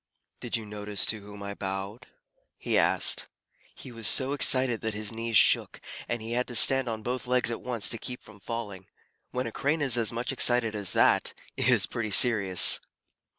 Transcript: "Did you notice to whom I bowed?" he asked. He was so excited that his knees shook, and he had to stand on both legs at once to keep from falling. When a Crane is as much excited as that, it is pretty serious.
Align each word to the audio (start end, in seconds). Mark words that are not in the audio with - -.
"Did 0.39 0.55
you 0.57 0.65
notice 0.65 1.05
to 1.05 1.19
whom 1.19 1.43
I 1.43 1.53
bowed?" 1.53 2.07
he 2.57 2.75
asked. 2.75 3.27
He 3.75 3.91
was 3.91 4.07
so 4.07 4.33
excited 4.33 4.81
that 4.81 4.95
his 4.95 5.11
knees 5.11 5.37
shook, 5.37 5.79
and 6.09 6.23
he 6.23 6.31
had 6.31 6.47
to 6.47 6.55
stand 6.55 6.89
on 6.89 7.03
both 7.03 7.27
legs 7.27 7.51
at 7.51 7.61
once 7.61 7.87
to 7.89 7.99
keep 7.99 8.23
from 8.23 8.39
falling. 8.39 8.87
When 9.29 9.45
a 9.45 9.51
Crane 9.51 9.79
is 9.81 9.99
as 9.99 10.11
much 10.11 10.31
excited 10.31 10.73
as 10.73 10.93
that, 10.93 11.35
it 11.55 11.69
is 11.69 11.85
pretty 11.85 12.09
serious. 12.09 12.81